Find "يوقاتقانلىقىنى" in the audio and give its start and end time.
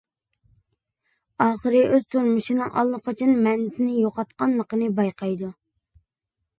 4.03-4.93